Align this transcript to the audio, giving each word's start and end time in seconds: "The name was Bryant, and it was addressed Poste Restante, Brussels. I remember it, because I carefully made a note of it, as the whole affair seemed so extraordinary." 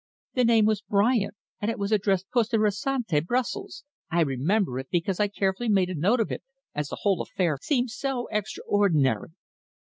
"The 0.33 0.43
name 0.43 0.65
was 0.65 0.81
Bryant, 0.81 1.35
and 1.61 1.69
it 1.69 1.77
was 1.77 1.91
addressed 1.91 2.25
Poste 2.31 2.53
Restante, 2.57 3.19
Brussels. 3.21 3.83
I 4.09 4.21
remember 4.21 4.79
it, 4.79 4.87
because 4.89 5.19
I 5.19 5.27
carefully 5.27 5.69
made 5.69 5.91
a 5.91 5.93
note 5.95 6.19
of 6.19 6.31
it, 6.31 6.41
as 6.73 6.87
the 6.87 6.97
whole 7.01 7.21
affair 7.21 7.59
seemed 7.61 7.91
so 7.91 8.25
extraordinary." 8.31 9.29